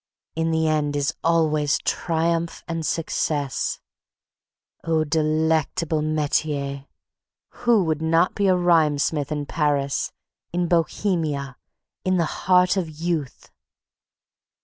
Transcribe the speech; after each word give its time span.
In 0.35 0.49
the 0.49 0.67
end 0.67 0.95
is 0.95 1.13
always 1.23 1.77
triumph 1.85 2.63
and 2.67 2.83
success. 2.83 3.79
O 4.83 5.03
delectable 5.03 6.01
métier! 6.01 6.87
Who 7.49 7.83
would 7.83 8.01
not 8.01 8.33
be 8.33 8.47
a 8.47 8.55
rhymesmith 8.55 9.31
in 9.31 9.45
Paris, 9.45 10.11
in 10.51 10.67
Bohemia, 10.67 11.55
in 12.03 12.17
the 12.17 12.25
heart 12.49 12.77
of 12.77 12.89
youth! 12.89 13.51